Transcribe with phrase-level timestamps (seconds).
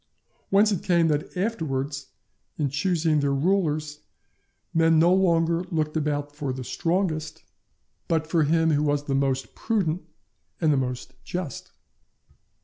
[0.49, 2.07] Whence it came that afterwards,
[2.57, 3.99] in choosing their rulers,
[4.73, 7.43] men no longer looked about for the strongest,
[8.07, 10.01] but for him who was the most prudent
[10.59, 11.71] and the most just.